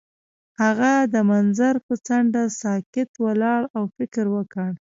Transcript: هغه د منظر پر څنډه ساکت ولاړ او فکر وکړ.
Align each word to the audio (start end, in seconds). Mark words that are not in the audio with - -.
هغه 0.61 0.91
د 1.13 1.15
منظر 1.31 1.75
پر 1.85 1.97
څنډه 2.07 2.43
ساکت 2.61 3.09
ولاړ 3.25 3.61
او 3.77 3.83
فکر 3.97 4.25
وکړ. 4.35 4.69